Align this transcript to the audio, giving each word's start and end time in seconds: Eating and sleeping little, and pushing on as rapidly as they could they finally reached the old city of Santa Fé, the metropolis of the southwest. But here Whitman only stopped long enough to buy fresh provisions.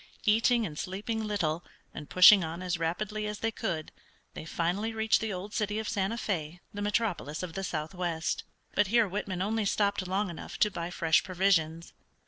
Eating 0.25 0.65
and 0.65 0.79
sleeping 0.79 1.23
little, 1.23 1.63
and 1.93 2.09
pushing 2.09 2.43
on 2.43 2.63
as 2.63 2.79
rapidly 2.79 3.27
as 3.27 3.37
they 3.37 3.51
could 3.51 3.91
they 4.33 4.45
finally 4.45 4.93
reached 4.95 5.21
the 5.21 5.31
old 5.31 5.53
city 5.53 5.77
of 5.77 5.87
Santa 5.87 6.15
Fé, 6.15 6.59
the 6.73 6.81
metropolis 6.81 7.43
of 7.43 7.53
the 7.53 7.63
southwest. 7.63 8.43
But 8.73 8.87
here 8.87 9.07
Whitman 9.07 9.43
only 9.43 9.65
stopped 9.65 10.07
long 10.07 10.31
enough 10.31 10.57
to 10.61 10.71
buy 10.71 10.89
fresh 10.89 11.23
provisions. 11.23 11.93